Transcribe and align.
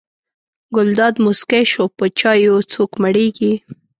ګلداد 0.75 1.15
موسکی 1.25 1.63
شو: 1.71 1.83
په 1.97 2.05
چایو 2.19 2.55
څوک 2.73 2.91
مړېږي. 3.01 3.53